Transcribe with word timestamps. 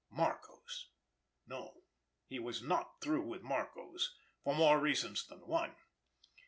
Marco's! 0.09 0.87
No, 1.45 1.83
he 2.27 2.39
was 2.39 2.63
not 2.63 2.99
through 3.01 3.21
with 3.21 3.43
Marco's, 3.43 4.15
for 4.43 4.55
more 4.55 4.79
reasons 4.79 5.23
than 5.27 5.45
one. 5.45 5.75